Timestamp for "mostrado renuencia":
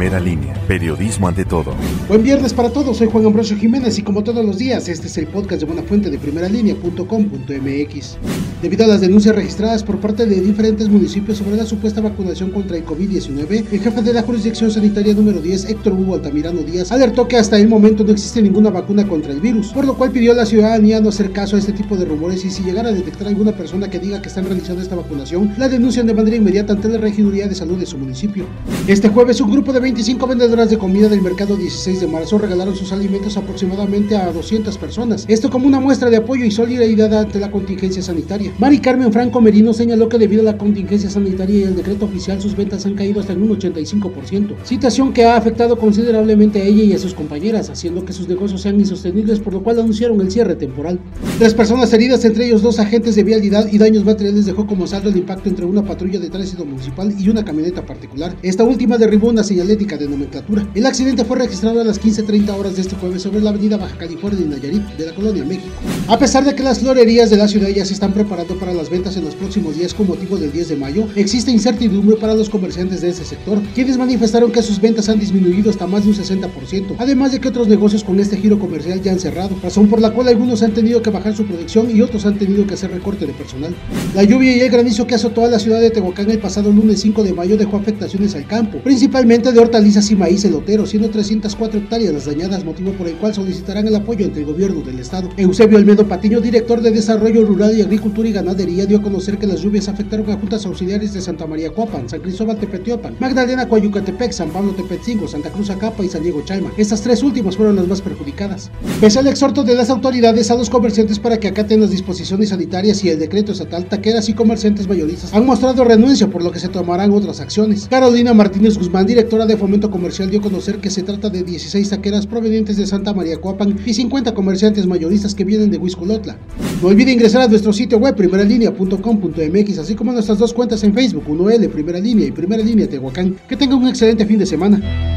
115.46-116.28